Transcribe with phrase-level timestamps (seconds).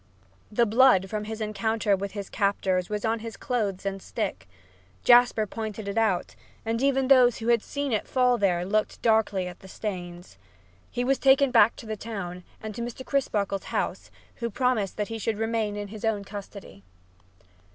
[0.51, 4.49] The blood from his encounter with his captors was on his clothes and stick.
[5.03, 6.35] Jasper pointed it out,
[6.65, 10.39] and even those who had seen it fall there looked darkly at the stains.
[10.89, 13.05] He was taken back to the town and to Mr.
[13.05, 16.81] Crisparkle's house, who promised that he should remain in his own custody.